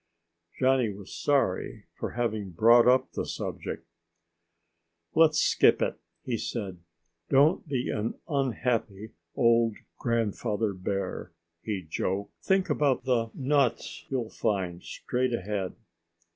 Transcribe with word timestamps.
Johnny 0.59 0.89
was 0.89 1.13
sorry 1.13 1.85
for 1.93 2.13
having 2.17 2.49
brought 2.49 2.87
up 2.87 3.11
the 3.11 3.23
subject. 3.23 3.85
"Let's 5.13 5.37
skip 5.37 5.79
it," 5.79 5.99
he 6.23 6.37
said. 6.39 6.79
"Don't 7.29 7.67
be 7.67 7.91
an 7.91 8.15
unhappy 8.27 9.11
old 9.35 9.75
grandfather 9.99 10.73
bear," 10.73 11.33
he 11.61 11.83
joked. 11.87 12.33
"Think 12.41 12.67
about 12.67 13.03
the 13.03 13.29
nuts 13.35 14.05
you'll 14.09 14.31
find 14.31 14.83
right 15.13 15.31
ahead." 15.33 15.75